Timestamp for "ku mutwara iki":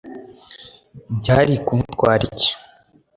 1.65-2.51